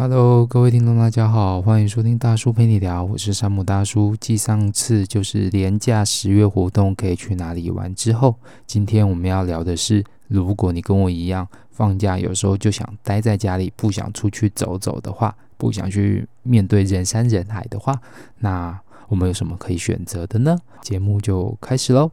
[0.00, 4.14] Hello，各位听众，大家好，欢迎收听大叔陪你聊，我是山姆大叔。
[4.20, 18.00] 继上次就是连假十月活动可以去哪里玩之后，今天我们要聊的是，如果你跟我一样放假有时候就想待在家里，不想出去走走的话，不想去面对人山人海的话，
[18.38, 18.78] 那
[19.08, 20.56] 我们有什么可以选择的呢？
[20.80, 22.12] 节目就开始喽。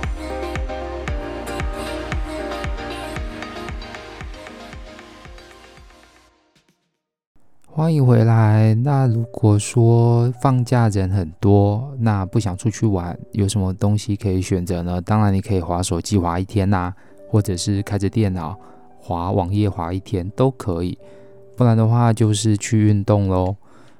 [7.73, 8.75] 欢迎回来。
[8.75, 14.99] 那如果说放假人很多，那不想出去玩，有什么东西可以选择呢？
[14.99, 16.93] 当然，你可以滑手机滑一天呐、
[17.29, 18.59] 或者是开着电脑
[18.99, 20.97] 滑网页滑一天都可以。
[21.55, 23.55] 不然的话，就是去运动喽。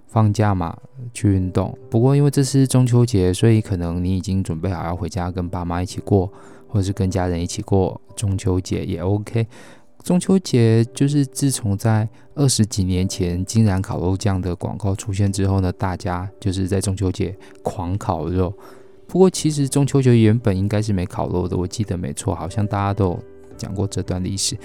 [0.05, 0.77] 放假嘛，
[1.14, 1.73] 去运动。
[1.89, 6.30] 不过因为这是中秋节，所以可能你已经准备好要回家跟爸妈一起过，
[6.67, 9.47] 或者是跟家人一起过中秋节也 OK。
[10.03, 18.53] 中秋节就是自从在二十几年前金兰烤肉酱的广告出现之后呢，大家就是在中秋节狂烤肉。
[19.08, 23.19] 不过其实中秋节原本应该是没烤肉的，我记得没错，好像大家都有
[23.58, 24.58] 讲过这段历史。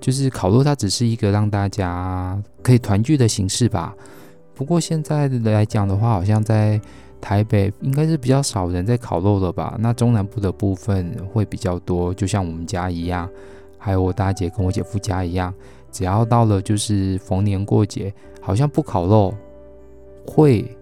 [0.00, 3.94] 就是烤肉它只是一个让大家可以团聚的形式吧。
[4.54, 6.80] 不过现在来讲的话，好像在
[7.20, 9.76] 台北应该是比较少人在烤肉了吧？
[9.80, 13.28] 那中南部的部分会比较多，就像我们家一样。
[13.78, 15.54] 还有我大姐跟我姐夫家一样，
[15.90, 19.32] 只要到了就是逢年过节，好像不烤肉
[20.26, 20.76] 会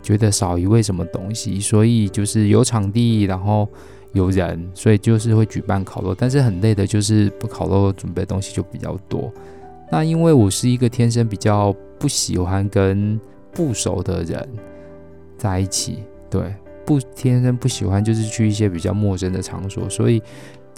[0.00, 3.68] 觉得少一味什么东西，所以就是有场地，然后
[4.12, 6.14] 有人，所以就是会举办烤肉。
[6.14, 9.30] 但是很累的，就是不烤肉准备东西就比较多。
[9.90, 13.20] 那因为我是一个天生比较不喜欢跟
[13.52, 14.48] 不熟的人
[15.36, 16.54] 在一起，对，
[16.86, 20.22] 不天生不喜欢就是去一些比较陌生的场所，所以。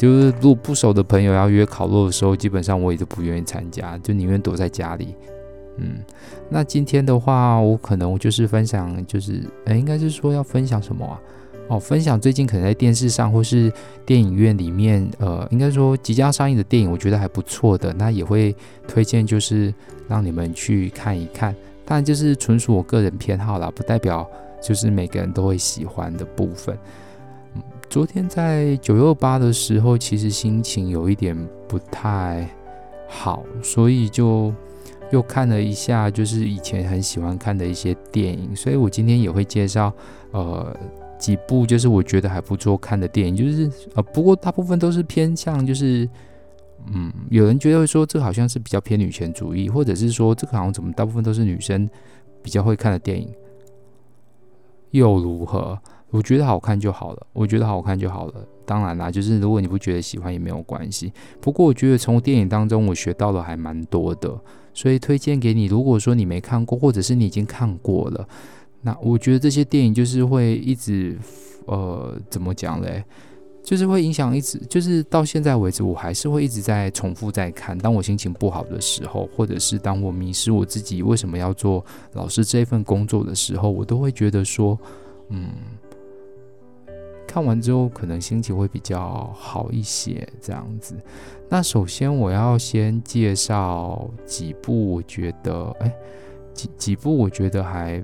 [0.00, 5.14] 就是如果不熟的朋友要约烤肉的时候，基本上我也都不愿意参加，就宁愿躲在家里。
[5.76, 6.02] 嗯，
[6.48, 11.20] 那今天的话，我可能就是分享，就是呃，应该是说要分享什么啊？
[11.68, 13.70] 哦，分享最近可能在电视上或是
[14.06, 18.56] 电影院里面，呃，应该说即将上映的电影，我觉得还不错的，那也会
[18.88, 19.72] 推荐，就是
[20.08, 21.54] 让你们去看一看。
[21.84, 24.26] 当然，就是纯属我个人偏好啦，不代表
[24.62, 26.74] 就是每个人都会喜欢的部分。
[27.90, 31.36] 昨天在九又八的时候，其实心情有一点
[31.66, 32.48] 不太
[33.08, 34.54] 好，所以就
[35.10, 38.54] 又看了一下，就是以前很喜欢看的一些电影。
[38.54, 39.92] 所以我今天也会介绍
[40.30, 40.72] 呃
[41.18, 46.08] 几部，就是我觉得还不错看的电影，就是呃不过大部分都是偏向就是
[46.94, 51.90] 嗯，有人觉得说这好像是比较偏女权主义，或者是说这个好像怎么大部分都是女生
[52.40, 53.28] 比较会看的电影，
[54.92, 55.76] 又如何？
[56.10, 58.34] 我觉得好看就好了，我觉得好看就好了。
[58.66, 61.12] 当然啦，就是如果你不觉得喜欢也没有关系。
[61.40, 64.40] 不过我觉得从电影当中我学到了还蛮多的，
[64.74, 65.66] 所以推荐给你。
[65.66, 68.28] 如果说你没看过，或者是你已经看过了，
[68.82, 71.18] 那我觉得这些电影就是会一直，
[71.66, 73.04] 呃，怎么讲嘞？
[73.62, 77.76] 就是会影响一直，就是到现在为止，我还是会一直在重复在看。
[77.76, 84.78] 当我心情不好的时候，或者是当我迷失我自己为什么要做老师这份工作的时候，我都会觉得说，
[85.28, 85.48] 嗯。
[87.30, 90.96] 看完之后，可能心情会比较好一些，这样子。
[91.48, 95.94] 那首先我要先介绍几部，我觉得，哎，
[96.52, 98.02] 几几部我觉得还，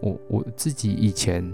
[0.00, 1.44] 我我自己以前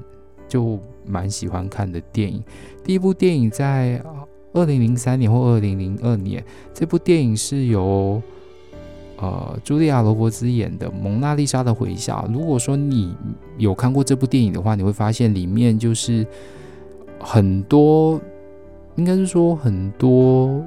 [0.46, 2.44] 就蛮喜欢看的电影。
[2.82, 4.04] 第一部电影在
[4.52, 8.20] 二零零三年或二零零二年，这部电影是由
[9.16, 12.26] 呃茱莉亚·罗伯兹演的《蒙娜丽莎的微笑》。
[12.34, 13.16] 如果说你
[13.56, 16.26] 有看过这部电影的话，你会发现里面就是。
[17.26, 18.20] 很多，
[18.96, 20.62] 应该是说很多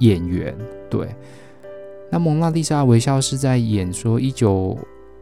[0.00, 0.52] 演员
[0.90, 1.08] 对。
[2.10, 4.76] 那蒙娜丽莎微笑是在演说一九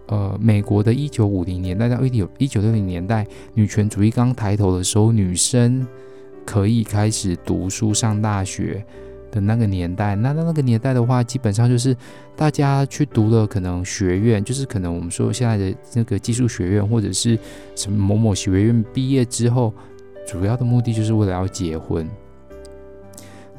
[0.06, 5.86] 呃美国的一九五零年代到一九一九六零年代女权主义刚抬头的时候，女生
[6.46, 8.82] 可以开始读书上大学
[9.30, 10.16] 的那个年代。
[10.16, 11.94] 那那那个年代的话，基本上就是
[12.34, 17.38] 大家去读了可能学院，就是可能我们说现在的那个技术学院或者是
[17.76, 19.72] 什么某某学院毕业之后。
[20.26, 22.08] 主要的目的就是为了要结婚。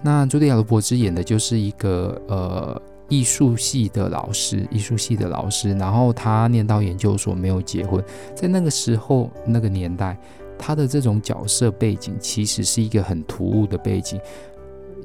[0.02, 8.04] 那朱莉亚·罗伯兹演的就是一个呃艺术系的老师，艺术系的老师，然后他念到研究所没有结婚，
[8.36, 10.18] 在那个时候那个年代，
[10.58, 14.20] 他的这种角色背景其实是一个很突兀的背景。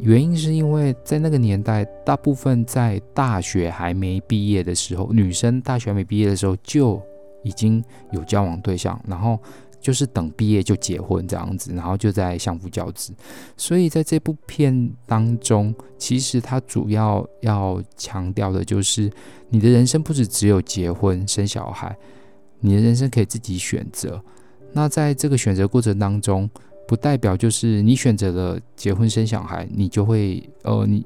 [0.00, 7.02] 原因是因为在那个年代，大部分在大学还没毕业的时候，女生大学没毕业的时候就
[7.42, 7.82] 已经
[8.12, 9.38] 有交往对象，然后
[9.80, 13.12] 就是等毕业就结婚这样子，然后就在相夫教子。
[13.56, 19.10] 所以在这部片当中，其实它主要要强调的就是，
[19.50, 21.96] 你的人生不止只有结婚生小孩，
[22.60, 24.22] 你的人生可以自己选择。
[24.72, 26.48] 那在这个选择过程当中，
[26.86, 31.04] 不代表就是你选择了结婚生小孩，你就会呃，你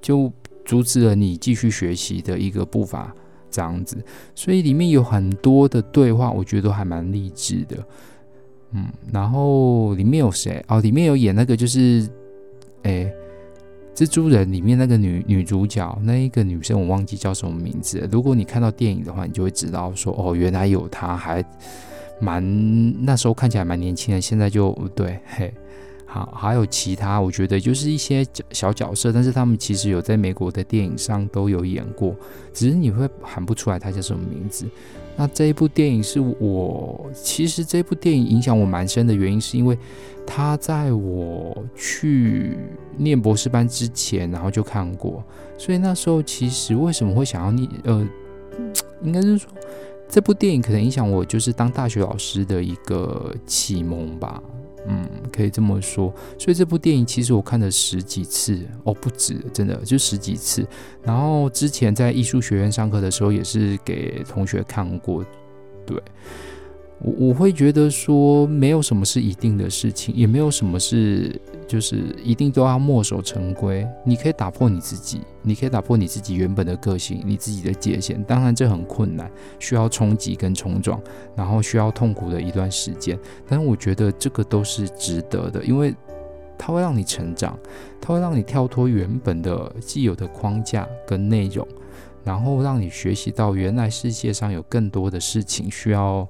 [0.00, 0.32] 就
[0.64, 3.14] 阻止了你继续学习的一个步伐，
[3.50, 4.02] 这样子。
[4.34, 7.76] 所以里面有很多的对话，我觉得都还蛮励志的。
[8.72, 10.64] 嗯，然后里面有谁？
[10.68, 12.08] 哦，里面有演那个就是，
[12.82, 13.12] 哎，
[13.94, 18.08] 蜘蛛人里面那个女女主角，那一个女生我忘记叫什么名字。
[18.10, 21.44] 如果你看到电影的话，你就会知道说，哦，原来有她还。
[22.20, 25.52] 蛮那时候看起来蛮年轻的，现在就对，嘿，
[26.12, 32.14] 好，还有其他，我觉得就是一些小角色，但是他们其实有在美国的电影上都有演过，
[32.52, 34.66] 只是你会喊不出来他叫什么名字。
[35.16, 39.78] 那这一部电影是我，其实这部电影影响我蛮深的原因，是因为
[40.26, 42.58] 他在我去
[42.98, 45.24] 念博士班之前，然后就看过，
[45.56, 48.06] 所以那时候其实为什么会想要念，呃，
[49.02, 49.50] 应该是说。
[50.10, 54.42] 这部电影可能影响我，就是当大学老师的一个启蒙吧，
[54.86, 56.12] 嗯，可以这么说。
[56.38, 60.66] 所以这部电影其实我看了十几次哦，不止，真的就十几次。
[61.02, 65.24] 然后之前在艺术学院上课的时候，也是给同学看过，
[65.86, 66.02] 对。
[67.04, 73.84] 我我会觉得说，没有什么是一定的事情，也没有什么是就是一定都要墨守成规。
[74.04, 78.22] 你可以打破你自己，你可以打破你自己原本的个性，你自己的界限。
[78.22, 79.28] 当然这很困难，
[79.58, 81.00] 需要冲击跟冲撞，
[81.34, 83.18] 然后需要痛苦的一段时间。
[83.48, 85.92] 但是我觉得这个都是值得的，因为
[86.56, 87.58] 它会让你成长，
[88.00, 91.66] 它会让你跳脱原本的既有的框架跟内容，
[92.22, 96.28] 然后让你学习到原来世界上有更多的事情需要。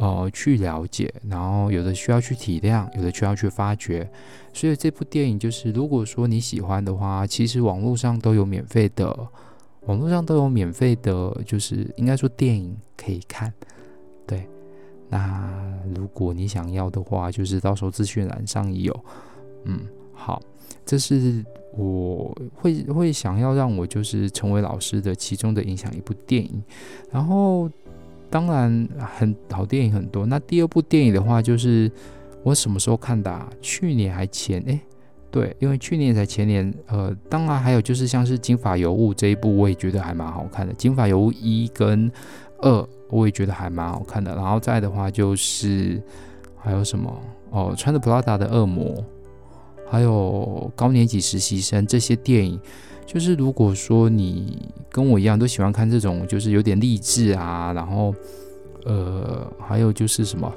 [0.00, 4.08] 呃，去了解，然后有的需要去体谅，有的需要去发掘。
[4.52, 9.28] 所以这部电影就是，如果说你喜欢的话，其实网络上都有免费的，
[9.86, 13.52] 网络上都有免费的，就是应该说电影可以看。
[14.24, 14.48] 对，
[15.08, 15.52] 那
[15.96, 18.96] 如果你想要的话，就是到时候资讯栏上有。
[19.64, 19.80] 嗯，
[20.12, 20.40] 好，
[20.86, 26.62] 这是我会会想要让我就是成为老师的其中的影响一部电影，
[27.10, 27.68] 然后。
[28.30, 30.26] 当然，很好电影很多。
[30.26, 31.90] 那第二部电影的话，就是
[32.42, 33.48] 我什么时候看的啊？
[33.60, 34.60] 去年还前？
[34.66, 34.80] 诶，
[35.30, 36.72] 对，因为去年才前年。
[36.86, 40.72] 呃，当然还有就是像是《金发尤物》这一部，我也觉得还蛮好看的。
[40.76, 42.10] 《金发尤物》一跟
[42.60, 44.34] 二，我也觉得还蛮好看的。
[44.34, 46.02] 然后再的话，就是
[46.56, 47.22] 还有什么？
[47.50, 49.02] 哦，穿着 Prada 的恶魔，
[49.90, 52.60] 还有高年级实习生这些电影。
[53.06, 58.14] 就是如果说你跟我一样都喜欢看这种，就是有点励志啊，然后
[58.84, 60.52] 呃，还有就是什么，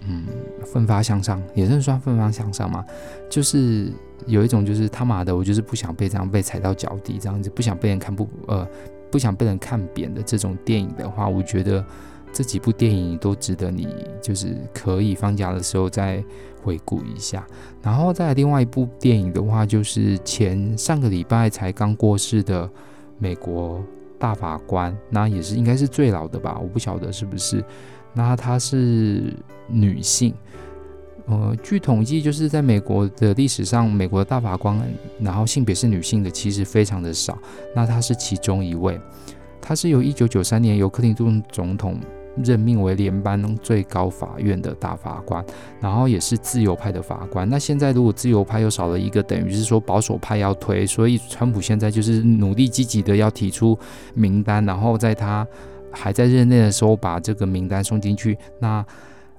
[0.00, 0.26] 嗯，
[0.64, 2.84] 奋发向上，也是算奋发向上嘛。
[3.30, 3.92] 就是
[4.26, 8.66] 有一种就是他妈的，我就是不想被这样被踩到脚底，这样子不想被人看不呃，
[9.08, 11.84] 不想被人看扁的这种电影的话，我觉得
[12.32, 13.86] 这几部电影都值得你，
[14.20, 16.20] 就是可以放假的时候再。
[16.66, 17.46] 回顾一下，
[17.80, 22.68] 然后再来另外一部电影的话，就是前上个礼拜才刚过世的
[23.20, 23.80] 美国
[24.18, 27.64] 大法官，那也是应该是最老的吧，我不晓得是不是。
[28.12, 29.32] 那她是
[29.68, 30.34] 女性，
[31.26, 34.76] 呃，据统计，就是在美国的历史上，美国的大法官，
[35.20, 37.38] 然后性别是女性的其实非常的少。
[37.76, 39.00] 那她是其中一位，
[39.60, 42.00] 她是由一九九三年由克林顿总统。
[42.44, 45.44] 任命为联邦最高法院的大法官，
[45.80, 47.48] 然后也是自由派的法官。
[47.48, 53.78] 那现在如果自由派又少了一个，等于是说保守派要推，所以川普现在就是努力积极的要提出
[54.14, 55.46] 名单，然后在他
[55.90, 58.36] 还在任内的时候把这个名单送进去。
[58.60, 58.84] 那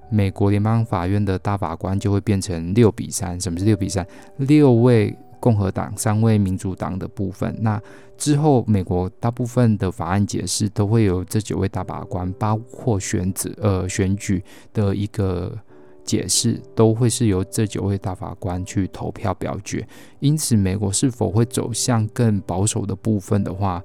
[0.10, 3.40] 美国联邦法院的大法官就会变成六比三。
[3.40, 4.06] 什么是六比三？
[4.38, 5.18] 六位。
[5.40, 7.82] 共和党三位民主党的部分，那
[8.18, 15.58] 之后美国大部分的法案解释都会有这九位大法官，包括选子呃选举的一个
[16.04, 19.88] 解释，都会是由这九位大法官去投票表决。
[20.20, 23.84] 因此，美国是否会走向更保守的部分的话，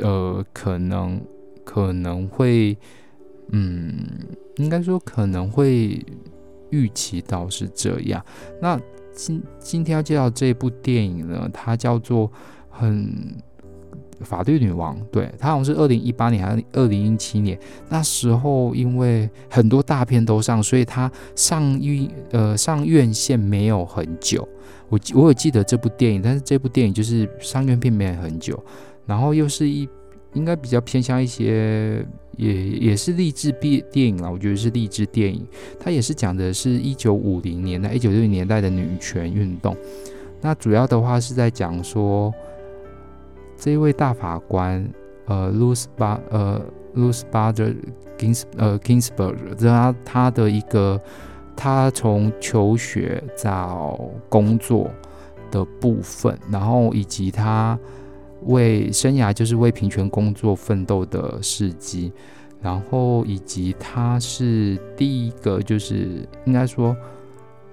[0.00, 1.20] 呃，可能
[1.64, 2.76] 可能会，
[3.50, 4.06] 嗯，
[4.56, 6.04] 应该说可能会
[6.70, 8.24] 预期到是这样。
[8.60, 8.78] 那
[9.16, 12.30] 今今天要介绍这部电影呢，它叫做
[12.70, 13.34] 很
[14.20, 17.58] 法律女王，对，她好像是二零一八年还是二零一七年，
[17.88, 24.46] 那时候因为很多大片都上，所以她上映呃上院线没有很久。
[24.88, 28.62] 我我有记得这部电影，但是这部电影就是上院片没有很久，
[29.04, 29.88] 然后又是一
[30.36, 32.04] 应该比较偏向一些
[32.36, 35.46] 也也是励志电电影啦，我觉得是励志电影，
[35.80, 39.74] 它也是讲的是一九五零年代、一九六零年代的女权运动。
[40.42, 42.32] 那主要的话是在讲说，
[43.56, 44.86] 这位大法官，
[45.24, 46.60] 呃，Ruth 巴呃
[46.94, 47.74] Ruth Bader
[48.18, 51.00] Gins 呃 Ginsburg，他他的一个
[51.56, 54.90] 他从求学到工作
[55.50, 57.78] 的部分，然后以及他
[58.46, 62.12] 为生涯就是为平权工作奋斗的事迹，
[62.60, 66.96] 然后以及他是第一个就是应该说。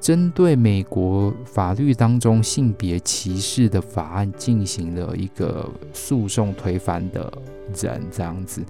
[0.04, 7.32] 针对美国法律当中性别歧视的法案进行了一个诉讼推翻的
[7.82, 8.62] 人，这样子，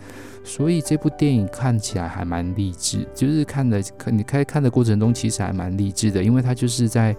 [0.43, 7.15] 所以这部电影看起来还蛮励志，就是看的看你开看的过程中其实还蛮励志的，因为他就是在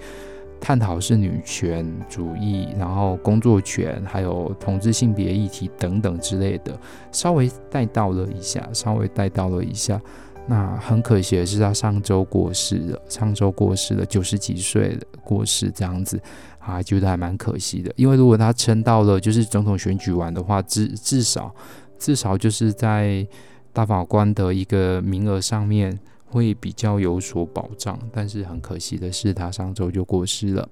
[0.64, 6.74] 探讨是女权主义，然后工作权，还有同志性别议题等等之类的，
[7.12, 10.00] 稍微带到了一下，稍微带到了一下。
[10.46, 12.98] 那很可惜的是，他上周过世了。
[13.10, 16.18] 上周过世了，九十几岁的过世，这样子
[16.58, 17.92] 啊，觉得还蛮可惜的。
[17.94, 21.54] 因为如果他撑到了就是总统选举完的话，至至少
[21.98, 23.26] 至少就是在
[23.70, 27.98] 大法官的一个名额上面会比较有所保障。
[28.12, 30.68] 但是很可惜的是，他上周就过世了。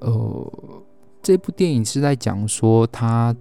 [0.00, 0.52] 呃，
[1.22, 3.34] 这部电影是在讲说他。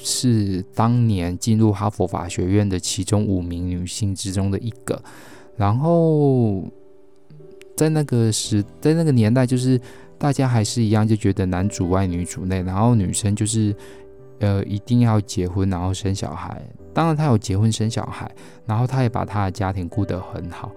[0.00, 5.02] 是当年进入哈佛法学院的其中五名女性之中的一个，
[5.56, 6.62] 然后
[7.76, 9.80] 在那个时，在那个年代，就是
[10.16, 13.74] 大家还是一样，就觉得男主外女主内，然后女生就是
[14.38, 16.62] 呃一定要结婚，然后生小孩。
[16.98, 18.28] 当然，她有结婚生小孩，
[18.66, 20.72] 然后她也把她的家庭顾得很好。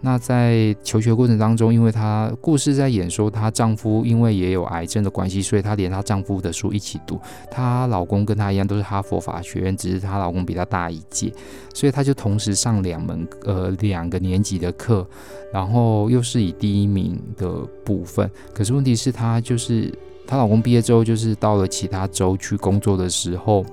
[0.00, 7.20] 那在求学过程当中，因为她故事在演说，她丈夫因为也有癌症的关系，所以她连她丈夫的书一起读。
[7.50, 11.32] 她老公跟她一样都是哈佛法学院，只是她老公比她大一届，
[11.74, 15.04] 所以她就同时上两门呃两个年级的课，
[15.52, 17.50] 然后又是以第一名的
[17.84, 18.30] 部分。
[18.54, 19.92] 可是问题是她就是
[20.28, 23.66] 她老公毕业之后，就是到了其他州去工作的时候，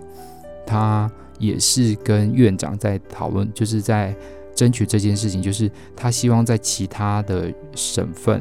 [0.65, 1.11] 她
[1.45, 4.15] 也是跟院长在讨论，就是在。
[4.55, 8.39] 争取这件事情，就是他希望在其他的省份，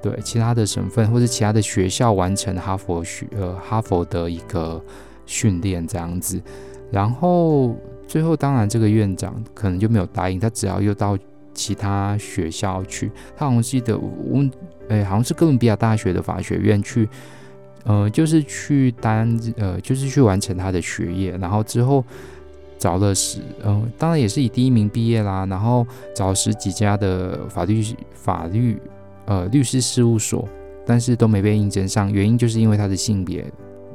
[0.00, 4.80] 对其他的省份或者其他的学校完成哈佛学呃哈佛的一个
[5.26, 6.40] 训练这样子，
[6.92, 7.74] 然后
[8.06, 11.18] 最后当然这个院长可能就没有答应，他只要又到
[11.52, 14.48] 其他学校去，他好像记得我
[14.88, 17.08] 哎好像是哥伦比亚大学的法学院去，
[17.84, 22.04] 呃就是去单呃就是去完成他的学业，然后之后。
[22.78, 25.46] 找了十，嗯，当然也是以第一名毕业啦。
[25.46, 25.86] 然后
[26.16, 27.80] 找十几家的法律
[28.12, 28.76] 法律
[29.26, 30.48] 呃律师事务所，
[30.84, 32.12] 但是都没被应征上。
[32.12, 33.44] 原因就是因为他的性别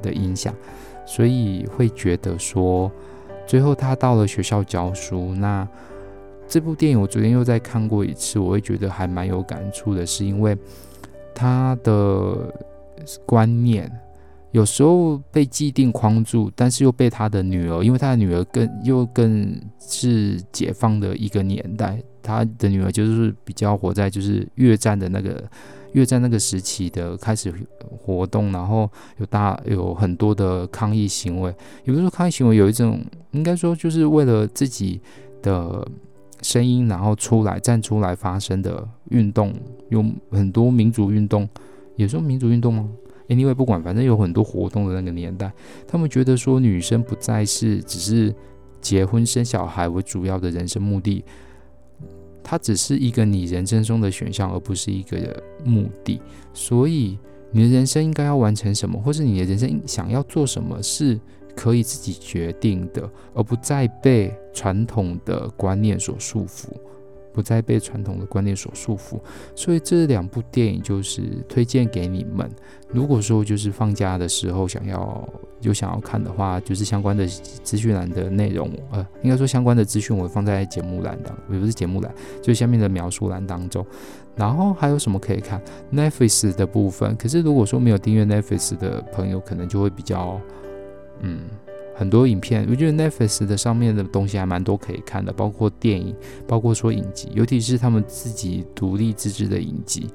[0.01, 0.55] 的影响，
[1.05, 2.89] 所以会觉得说，
[3.45, 5.35] 最后他到了学校教书。
[5.35, 5.67] 那
[6.47, 10.57] 这部电影我昨天又再看过一次，我会觉得还蛮有感触的，是因为
[11.35, 12.53] 他的
[13.25, 13.91] 观念。
[14.51, 25.43] 有时候被既定框住，但是又被他的女儿，因为他的女儿更又更是解放的一个年代，他的女儿就是比较活在就是越战的那个
[25.91, 27.53] 越战那个时期的开始
[27.99, 34.99] 活动，然后有大有很多的抗议行为，也不是说抗议行为，有一种应该说就是为了自己
[35.43, 35.85] 的
[36.41, 39.53] 声音，然后出来站出来发声的运动，
[39.89, 41.47] 有很多民族运动，
[41.97, 42.89] 也说民主运动吗
[43.27, 45.51] ？Anyway，不管，反正有很多活动的那个年代，
[45.85, 48.33] 他们觉得说女生不再是只是
[48.79, 51.25] 结婚生小孩为主要的人生目的，
[52.41, 56.21] 它只是一个你人生中的选项，而不是一个目的。
[56.53, 57.17] 所以
[57.51, 61.19] 你的人生应该要完成什么，或是你的人生想要做什么，是
[61.55, 66.67] 可以自己决定的，而不再被传统的观念所束缚。
[67.37, 69.19] 不再被传统的观念所束缚，
[69.53, 72.49] 所以这两部电影就是推荐给你们。
[72.89, 75.29] 如果说就是放假的时候想要
[75.61, 83.85] 有想要看的话，就是相关的资讯栏的内容，呃，应该说相关的资讯我会放在节目栏当，也不是节目栏，就下面的描述栏当中。
[84.35, 85.61] 然后还有什么可以看
[85.93, 87.15] ？Netflix 的部分。
[87.17, 90.41] 可是如果说没有订阅 Netflix 的朋友，可能就会比较，
[91.19, 91.41] 嗯。
[91.97, 96.15] 很多影片，我觉得 Netflix 的上面的东西还蛮多可以看的，包括电影，
[96.47, 100.07] 包括说影集，尤其是他们自己独立自制的影集，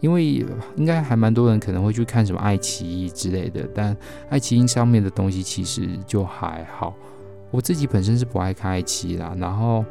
[0.00, 0.44] 因为
[0.76, 3.96] 应该还蛮多人可能会去看什么爱奇艺之类的，但
[4.28, 6.94] 爱奇艺上面的东西其实就还好。
[7.50, 9.82] 我自己本身是不爱看爱奇艺啦，然后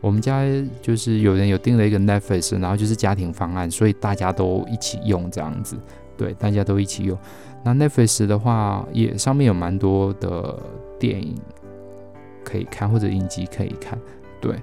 [0.00, 0.44] 我们家
[0.80, 5.76] 就是有人有订了一个 Netflix，然后就是家庭方案，所以大家都一起用这样子。
[6.22, 7.18] 对，大家都一起用。
[7.64, 10.56] 那 Netflix 的话，也上面有蛮多的
[11.00, 11.34] 电影
[12.44, 13.98] 可以看，或者影集可以看。
[14.40, 14.54] 对。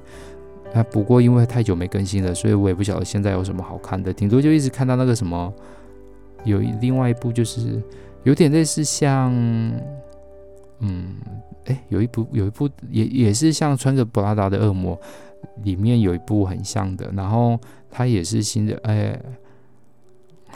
[0.74, 4.14] 啊，不过因为太久没更新了，所以我也不晓得现在有什么好看的。
[4.14, 5.52] 顶多就一直看到那个什么，
[6.46, 7.82] 有另外一部就是
[8.24, 9.34] 有点类似像，
[10.80, 11.16] 嗯，
[11.66, 14.96] 哎，有一部有一部也也是像穿着布拉达的恶魔，
[15.64, 19.20] 里面有一部很像的，然后它也是新的，哎，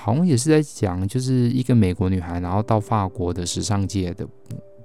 [0.03, 4.27] 好像也是在讲就是一个美国女孩，然后到法国的时尚界的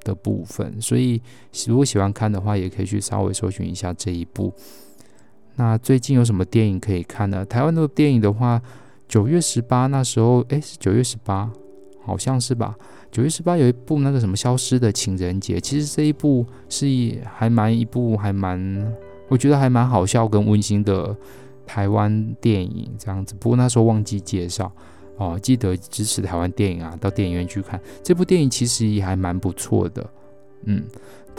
[0.05, 0.81] 的部分。
[0.81, 1.21] 所以
[1.67, 4.55] 如果喜欢看的话，也可以去稍微搜寻一下这一部。
[5.57, 7.45] 那最近有什么电影可以看呢？
[7.45, 8.63] 台湾的电影的话，
[9.09, 11.51] 九月十八那时候，诶，是九月十八，
[12.05, 12.77] 好像是吧？
[13.11, 18.95] 九月十八有一部那个什么《消失的情人节》，其实这一部是一还蛮一部还蛮，
[19.27, 21.17] 我觉得还蛮好笑跟温馨的
[21.67, 23.35] 台湾电影这样子。
[23.41, 24.71] 不过那时候忘记介绍
[25.19, 30.11] 哦，记得支持台湾电影啊，到电影院去看这部电影，其实也还蛮不错的，
[30.65, 30.83] 嗯。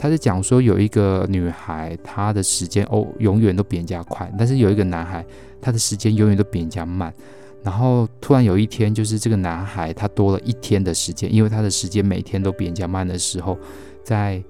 [0.02, 5.22] 他是讲说有一个女孩，她的时间哦永远都比人家快，但是有一个男孩，
[5.60, 7.12] 他的时间永远都比人家慢。
[7.62, 13.58] 然后突然有一天，就是这个男孩他多了一天的时间，因为他的时间每天都比人家慢的时候，
[14.02, 14.42] 在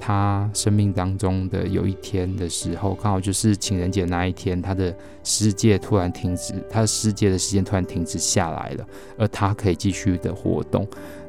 [0.00, 8.86] 他生命当中的有一天的时候，刚好就是情人节那一天，他的世界突然停止，他的世界的时间突然停止下来了，
[9.18, 10.86] 而他可以继续的活动。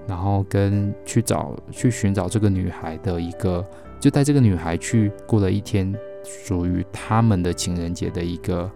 [0.07, 3.63] 然后跟去找去寻找这个女孩的一个，
[3.99, 8.67] 就带这个女孩去过了一天属于他们的情人节的一个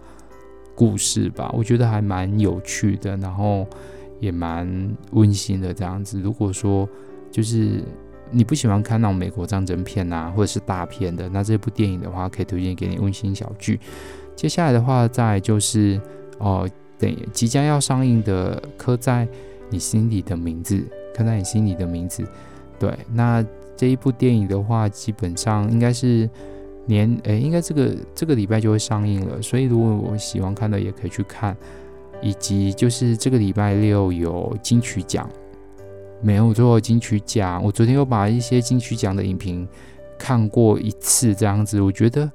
[0.75, 3.65] 故事吧，我觉得还蛮有趣的，然后
[4.19, 6.21] 也蛮温馨的这样子。
[6.21, 6.88] 如果说
[7.31, 7.83] 就是
[8.34, 13.80] 你不喜欢看那种美国战争片啊，或者是大片的，那这部电影的话可以推荐给你温馨小剧。
[14.36, 16.02] 接下来的话，再就是
[16.39, 16.67] 哦，
[16.98, 19.28] 等即将要上映的《刻在
[19.69, 20.76] 你心里的名字》。
[21.15, 22.26] 刻在你心里的名字，
[22.80, 23.46] 对，那
[23.78, 26.28] 这一部电影的话，基本上应该是
[26.88, 31.56] 年，诶，应该这个这个礼拜就会上映了，所以如果我喜欢看的也可以去看，
[32.19, 35.30] 以及就是这个礼拜六有金曲奖，
[36.23, 39.67] 没有做，金曲奖，我昨天又把一些金曲奖的影评
[40.17, 42.31] 看过一次，这样子，我觉得。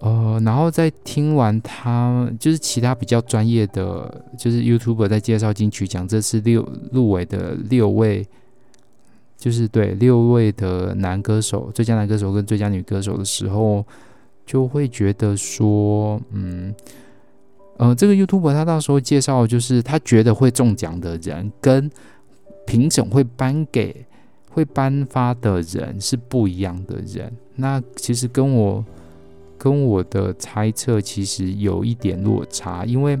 [0.00, 8.24] 呃，然后在听完他就是其他比较专业的，就是 YouTuber 在介绍金曲奖这次六入围的六位，
[9.36, 13.84] 就是对六位的男歌手、最佳男歌手跟最佳女歌手的时候，
[14.46, 16.72] 就会觉得说，嗯，
[17.78, 21.90] 呃，这个 YouTuber 他到时候介绍就是他觉得会中奖的人跟
[22.68, 24.04] 评审会颁给
[24.50, 28.84] 会颁发的人是不一样的人，那其实跟我。
[29.60, 33.18] 跟我的猜测其实有一点落差，因为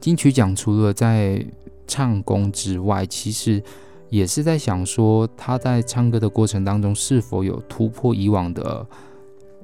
[0.00, 1.46] 金曲奖除了在
[1.86, 3.62] 唱功之外，其实
[4.10, 8.84] 也是在想说他在唱歌的过程当中是否有突破以往的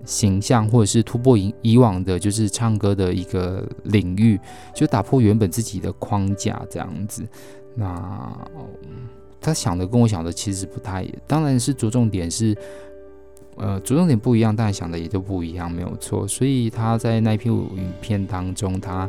[0.05, 4.39] 形象，或者是突破以以往的，就是唱歌的一个领域，
[4.73, 7.27] 就打破原本自己的框架这样子。
[7.75, 8.33] 那
[9.41, 12.57] 他想的跟我想的其实不太，当然是着重点是。
[13.57, 16.27] 呃，着重点不一样，但想的也都不一样，没有错。
[16.27, 19.07] 所以他在那一篇影片当中，他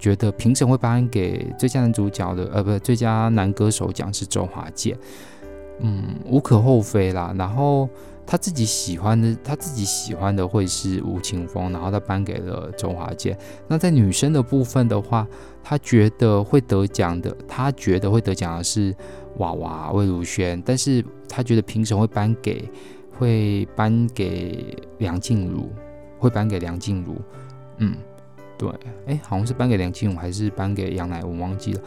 [0.00, 4.98] 觉得评审会颁给最佳男主角的，呃，不，最佳男歌手奖是周华健，
[5.78, 7.32] 嗯，无可厚非啦。
[7.38, 7.88] 然后
[8.26, 13.38] 他自己喜欢的，他自己喜欢的会是吴青峰，然后他颁给了周华健。
[13.68, 15.24] 那在女生的部分的话，
[15.64, 18.94] 他觉得会得奖的，他觉得会得奖的是
[19.38, 22.70] 娃娃魏如萱，但是他觉得评审会颁给。
[23.16, 25.70] 会颁给梁静茹，
[26.18, 27.14] 会颁给梁静茹，
[27.78, 27.94] 嗯，
[28.58, 28.68] 对，
[29.06, 31.80] 哎，好像是颁给梁静茹还是颁给杨乃文，忘记了，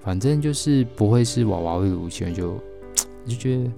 [0.00, 2.58] 反正就是不会是娃娃魏如萱，就
[3.26, 3.70] 就觉得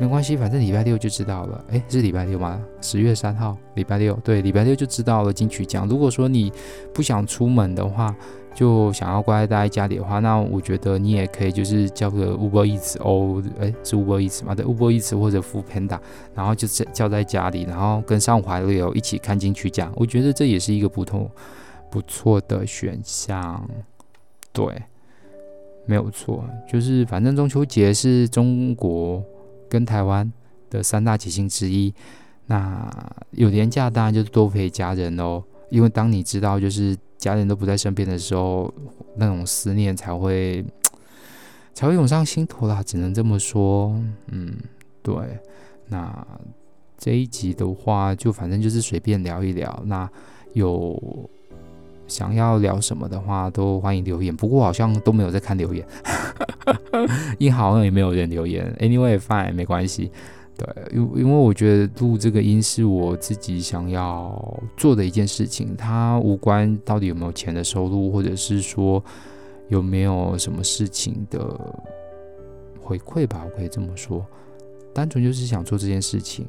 [0.00, 2.60] 没关系，反正礼拜六就知道了，哎，是礼拜六吗？
[2.80, 5.88] 十月三号，礼拜六，对，礼拜六就知道了金曲奖。
[5.88, 6.52] 如果说你
[6.94, 8.14] 不想出门的话，
[8.54, 14.54] 就想要乖乖待在家里的话，那我觉得你也可以就是叫个 Uber Eats 哦，哎，是 Uber Eats 吗？
[14.54, 15.98] 对，Uber Eats 或者 f o o Panda，
[16.32, 21.28] 然后就在叫在家里，然后跟上华流一起看金曲奖，我觉得这也是一个不同
[21.90, 23.68] 不错的选项。
[24.52, 24.64] 对，
[25.86, 29.22] 没有错，就是反正中秋节是中国
[29.68, 30.30] 跟台湾
[30.70, 31.92] 的三大节庆之一，
[32.46, 32.90] 那
[33.32, 35.42] 有年假当然就是多陪家人哦。
[35.70, 38.72] 因为当你知道就是家人都不在身边的时候，
[39.16, 40.64] 那种思念才会
[41.74, 44.00] 才会涌上心头啦，只能这么说。
[44.28, 44.56] 嗯，
[45.02, 45.14] 对。
[45.88, 46.26] 那
[46.96, 49.82] 这一集的话，就反正就是随便聊一聊。
[49.84, 50.10] 那
[50.54, 51.28] 有
[52.08, 54.34] 想要聊什么的话，都欢迎留言。
[54.34, 55.86] 不过好像都没有在看留言，
[57.38, 58.74] 因好像也没有人留言。
[58.80, 60.10] Anyway, fine，没关系。
[60.56, 69.00] 对，因因为我觉得录这个音是我自己想要做的一件事情，它无关到底有没有钱的收入，或者是说
[69.68, 71.38] 有没有什么事情的
[72.80, 74.26] 回馈吧，我可以这么说，
[74.92, 76.44] 单纯就是想做这件事情，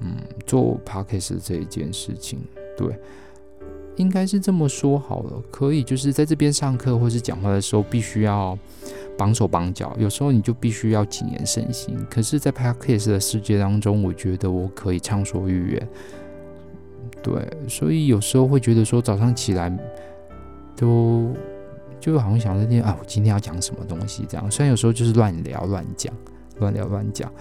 [0.00, 2.40] 嗯，做 Podcast 这一件事情，
[2.76, 2.98] 对，
[3.96, 8.56] 应该是这么说好了，可以就是在这边上课或是讲话的时候，必须要。
[9.18, 11.96] 绑手绑脚，有时候你就必须要谨言慎行。
[12.10, 15.88] 可是，在 Podcast 的世界当中，我觉得我可以畅所欲言。
[17.22, 17.32] 对，
[17.66, 19.74] 所以有时候会觉得说，早上起来
[20.76, 21.32] 都
[21.98, 24.50] 就好像想着天啊，我今天要讲什么东西这样。
[24.50, 26.12] 虽然有时候就是乱聊乱讲，
[26.58, 27.32] 乱聊乱讲。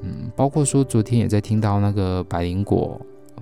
[0.00, 2.98] 嗯，包括说昨天也在听到那个百灵果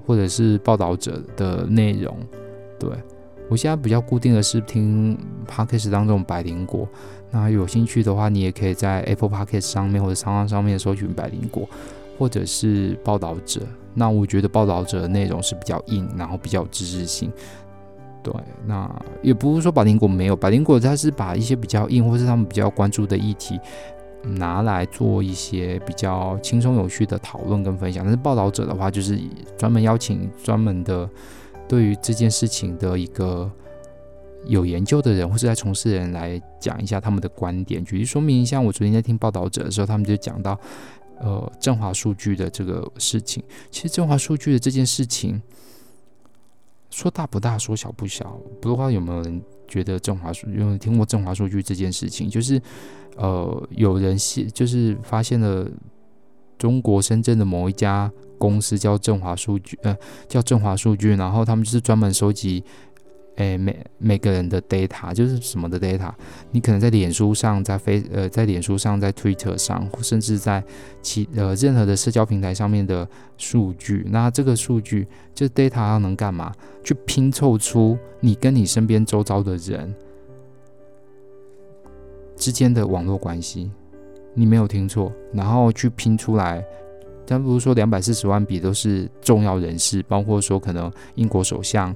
[0.06, 2.16] 或者是报道者的内容。
[2.78, 2.90] 对，
[3.48, 6.88] 我现在比较固定的是听 Podcast 当中百灵果。
[7.30, 11.68] 那有兴趣的话，你也可以在 Apple Podcast 上面或者商贩上面搜寻百灵果，
[12.18, 13.62] 或者是报道者。
[13.94, 17.32] 那我觉得报道者的内容是比较硬，然后比较知识性。
[18.22, 18.32] 对，
[18.66, 18.88] 那
[19.22, 23.58] 也不是说百灵果没有，百灵果它是把一些比较硬或是他们比较关注的议题
[24.24, 28.04] 拿来做一些比较轻松有趣的讨论跟分享。
[28.04, 29.18] 但是报道者的话，就是
[29.56, 31.08] 专门邀请专门的
[31.68, 33.50] 对于这件事情的一个。
[34.46, 38.64] 有研究的人或是在从事人来讲一下他们的观点，举例说明像。
[38.64, 40.58] 我昨天在听报道者的时候，他们就讲到，
[41.20, 43.40] 呃，振华数据的这个事情。
[43.70, 45.40] 其实振华数据的这件事情，
[46.90, 48.36] 说大不大，说小不小。
[48.60, 52.28] 不知道有没有人觉得振华数据，有没有听过振华数据这件事情？
[52.28, 52.60] 就是，
[53.16, 55.68] 呃，有人是就是发现了
[56.58, 59.96] 中国深圳的某一家公司叫振华数据，呃，
[60.28, 62.62] 叫振华数据，然后他们就是专门收集。
[63.36, 66.12] 诶，每每个人的 data 就是什么的 data，
[66.50, 70.62] 你可能在脸书上，在飞呃，在脸书上，在 Twitter 上，甚至在
[71.00, 76.52] 其呃任何的社交平台上面的数据，那这个数据就 data 要能干嘛？
[76.84, 79.94] 去拼凑出你跟你身边周遭的人
[82.42, 83.70] 之间的网络关系，
[84.34, 86.60] 你没有听错，然后去拼出来，
[87.24, 91.94] 但不是说两百四十万笔都是重要人士，包括说可能英国首相。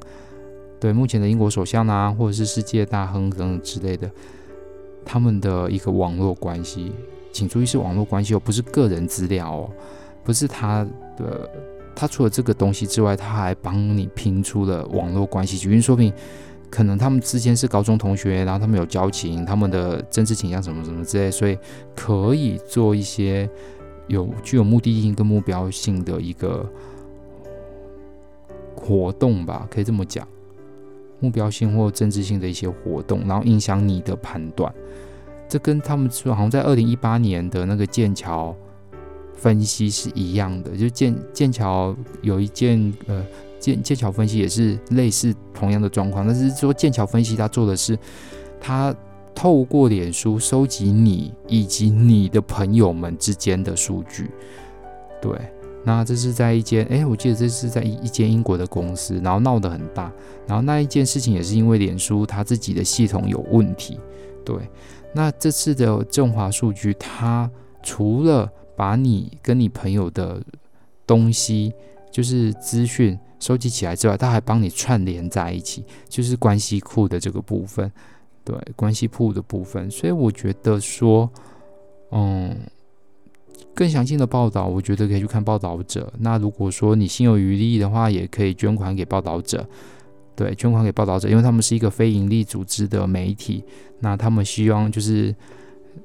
[0.79, 4.09] 对目前的英国首相啊，或者是世界大亨等等之类的，
[5.05, 6.93] 他们的一个网络关系，
[7.33, 9.69] 请注意是网络关系哦，不是个人资料哦，
[10.23, 11.51] 不是他的，
[11.93, 16.13] 他除了这个东西之外，他还帮你拼出了网络关系，举例说明，
[16.71, 21.59] 可能他们之间是高中同学，然后他们有交情，他们的政治倾向什么什么之类，所以
[21.95, 23.49] 可以做一些
[24.09, 26.69] 有具有目的性跟目标性的一个
[28.75, 30.27] 活动吧，可以这么讲。
[31.19, 34.71] 目标性或政治性的一些活动，然后影响你的判断，
[35.49, 38.55] 这跟他们说好像在二零一八年的那个剑桥
[39.35, 43.25] 分析是一样的，就剑剑桥有一件呃
[43.67, 47.99] 剑剑桥分析也是类似同样的状况，但是说剑桥分析他做的是，
[48.61, 48.95] 他
[49.35, 54.31] 透过脸书收集你以及你的朋友们之间的数据，
[55.21, 55.33] 对。
[55.85, 60.13] 那这是在一间，哎，我记得这是在一一间英国的公司，然后闹得很大，
[60.47, 63.99] 然后那一件事情也是因为脸书它自己的系统有问题，
[64.45, 64.57] 对。
[65.13, 67.51] 那这次的振华数据，它
[67.83, 70.41] 除了把你跟你朋友的
[71.07, 71.73] 东西，
[72.11, 77.91] 就是资讯收集起来之外，它还帮你串联在一起，就是关系库的这个部分，
[78.45, 79.91] 对，关系库的部分。
[79.91, 81.31] 所以我觉得说，
[82.11, 82.57] 嗯。
[83.75, 86.11] 更详尽的报道，我觉得可以去看报道者。
[86.21, 89.69] 那如果说你心有余力的话，也可以捐款给报道者。
[90.35, 93.63] 对，捐款给报道者，因为他们是一个非营利组织的媒体。
[94.01, 95.35] 那他们希望就是，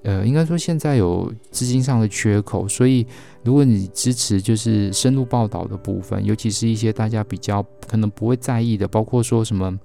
[0.04, 3.06] 呃，应该说现在有资金上的缺口，所以
[3.44, 9.80] 如果你支持就是深入报道的部分，尤其是一些大家比较可能不会在意的，包括说什么，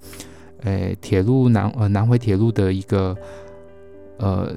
[0.61, 3.15] 呃，铁路南呃南回铁路的一个，
[4.17, 4.55] 呃。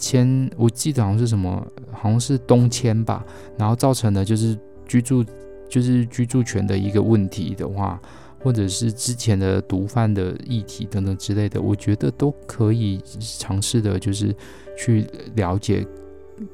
[0.00, 5.24] 迁，我记得好像是什么，好像是东迁吧，然后造成的就是居住，
[5.68, 8.00] 就是居住权的一个问题的话，
[8.48, 14.34] 或者是之前的毒贩的议题等等之类的，我觉得都可以尝试的，就是
[14.74, 15.86] 去了解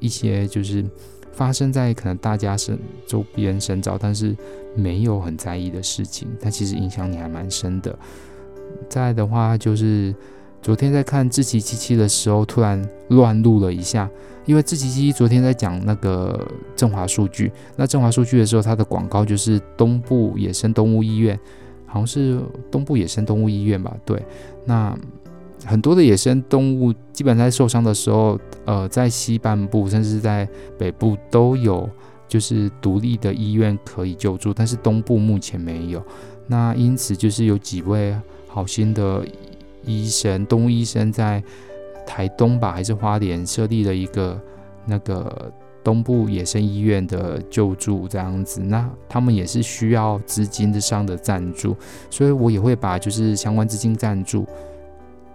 [0.01, 0.85] 一些就是
[1.33, 2.77] 发生在可能大家身
[3.07, 4.37] 周边深造，但是
[4.75, 7.97] 没有很在意的事情，但其实影响你还蛮深的。
[8.89, 10.13] 再的话就是。
[10.65, 14.09] 昨天在看志祺七七的时候，突然乱录了一下，
[14.47, 16.43] 因为志祺七七昨天在讲那个
[16.75, 21.39] 振华数据，那振华数据的时候，它的广告就是东部野生动物医院，
[21.95, 22.41] 好像是
[22.73, 23.97] 东部野生动物医院吧？
[24.05, 24.21] 对，
[24.67, 24.99] 那
[25.65, 31.89] 很多的野生动物基本在受伤的时候，呃，在西半部甚至在北部都有，
[32.27, 36.03] 就是独立的医院可以救助，但是东部目前没有。
[36.49, 38.13] 那因此就是有几位
[38.49, 39.25] 好心的。
[39.87, 41.45] 医生，动物医生在
[42.07, 44.41] 台东吧，还是花莲设立了一个
[44.87, 45.53] 那个
[45.85, 48.61] 东部野生医院的救助这样子。
[48.61, 51.77] 那他们也是需要资金上的赞助，
[52.11, 54.44] 所以我也会把就是相关资金赞助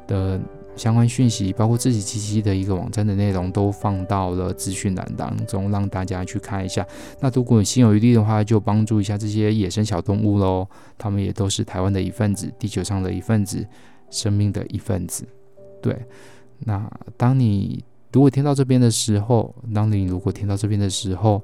[0.08, 0.38] 的
[0.76, 6.86] 相关讯息，包括自己七七的一个网站的内容，都放到了资讯栏当中，让大家去看一下。
[7.22, 10.68] 那如果你心有余力的话，就帮助一下这些野生小动物喽。
[10.98, 13.66] 他们也都是台湾的一份子，地球上的一份子。
[14.12, 15.24] 生命的一份子，
[15.84, 15.96] 对。
[16.66, 21.42] 那当你如果听到这边的时候，当你如果听到这边的时候，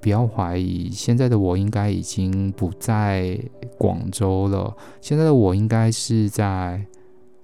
[0.00, 3.38] 不要怀疑，现在的我应该已经不在
[3.78, 4.76] 广州了。
[5.00, 6.84] 现在的我应该是在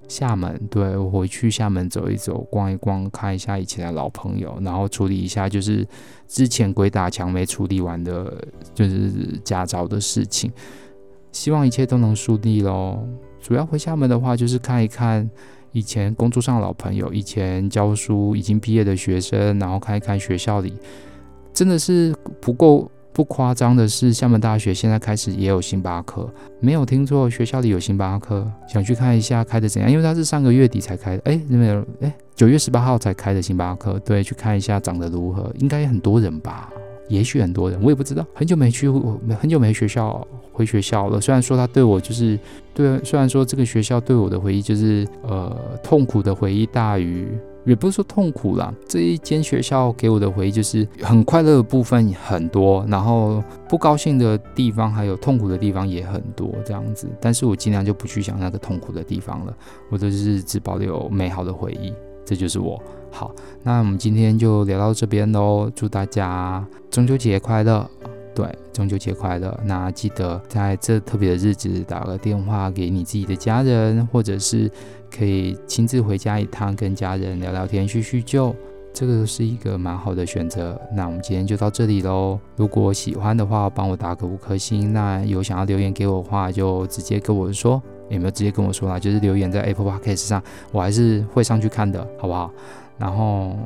[0.08, 5.86] 厦门，对，我回去厦门走一走，逛一逛，看一下以前的老朋友，然后处理一下就是
[6.26, 9.10] 之前鬼打墙没处理完的，就是
[9.44, 10.50] 驾照的事情。
[11.30, 13.06] 希望一切都能顺利喽。
[13.40, 15.30] 主要回厦门的话，就是看一看
[15.72, 20.72] 以前工作上的老朋友，以前教书已经毕业的学生，然后看一看学校里，
[21.52, 26.28] 真的是不够不夸张的是，厦门大学现在开始也有星巴克，
[26.60, 36.70] 没有听错，学校里有星巴克，想去看一下开的怎样，因为它是上个月底才开的，哎，没有，哎，九月十八号才开的星巴克，对，去看一下长得如何，应该很多人吧。
[37.08, 38.24] 也许很多人，我也不知道。
[38.34, 41.20] 很久没去，我很久没学校回学校了。
[41.20, 42.38] 虽然说他对我就是
[42.74, 47.28] 对，虽然说这个学校对我的回忆就是呃痛苦的回忆大于，
[47.64, 48.72] 也不是说痛苦啦。
[48.86, 57.08] 这一间学校给我的回忆就是很快乐的部分很多，然后不高兴的地方还有痛苦的地方也很多这样子。
[57.20, 59.56] 但是我尽量就不去想那个痛苦的地方了，
[59.90, 61.92] 我都是只保留美好的回忆。
[62.24, 62.80] 这就是我。
[63.10, 65.70] 好，那我们今天就聊到这边喽。
[65.74, 67.88] 祝大家中秋节快乐！
[68.34, 69.58] 对，中秋节快乐。
[69.64, 74.70] 那记得在这特别的日子打个电话给你自己的家人，或者是
[75.10, 78.54] 可以亲自回家一趟，跟家人聊聊天、叙叙旧，
[78.92, 80.80] 这个是一个蛮好的选择。
[80.94, 82.38] 那我们今天就到这里喽。
[82.54, 84.92] 如果喜欢的话，帮我打个五颗星。
[84.92, 87.82] 那有想要留言给我的话，就直接跟我说。
[88.08, 88.98] 有没有直接跟我说啦？
[88.98, 90.42] 就是留言在 Apple Podcast 上，
[90.72, 92.50] 我还是会上去看的，好不好？
[92.98, 93.56] 然后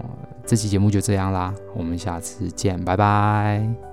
[0.45, 3.92] 这期节目就这样啦，我们下次见，拜拜。